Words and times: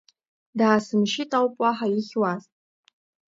Даасмышьҭит 0.57 1.31
ауп, 1.37 1.55
уаҳа 1.61 1.87
ихьуаз? 1.99 2.43